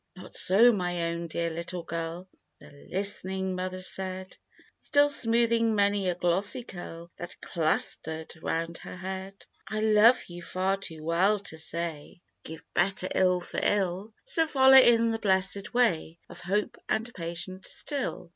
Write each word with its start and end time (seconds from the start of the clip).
""Not 0.15 0.35
so, 0.35 0.71
my 0.71 1.11
own, 1.11 1.27
dear 1.27 1.51
little 1.51 1.83
girl," 1.83 2.27
The 2.59 2.87
list'ning 2.89 3.53
Mother 3.55 3.83
said, 3.83 4.35
Still 4.79 5.09
smoothing 5.09 5.75
many 5.75 6.09
a 6.09 6.15
glossy 6.15 6.63
curl 6.63 7.11
That 7.17 7.39
clustered 7.39 8.33
round 8.41 8.79
her 8.79 8.95
head. 8.95 9.35
70 9.35 9.35
THE 9.35 9.41
TWO 9.41 9.69
FRIENDS. 9.69 9.97
"I 9.97 10.01
love 10.01 10.23
you 10.25 10.41
far 10.41 10.77
too 10.77 11.03
well 11.03 11.39
to 11.41 11.57
say, 11.59 12.21
'Give 12.43 12.63
bitter 12.73 13.09
ill 13.13 13.41
for 13.41 13.59
ill;' 13.61 14.15
So 14.25 14.47
follow 14.47 14.73
in 14.79 15.11
the 15.11 15.19
blessed 15.19 15.71
way 15.71 16.17
Of 16.27 16.39
Hope 16.41 16.77
and 16.89 17.13
Patience 17.13 17.69
still. 17.69 18.29